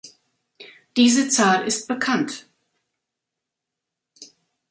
[0.97, 2.47] Diese Zahl ist bekannt.